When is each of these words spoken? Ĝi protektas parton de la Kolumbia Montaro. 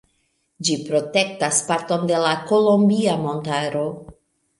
Ĝi 0.67 0.77
protektas 0.85 1.59
parton 1.67 2.07
de 2.13 2.21
la 2.23 2.31
Kolumbia 2.53 3.15
Montaro. 3.27 3.85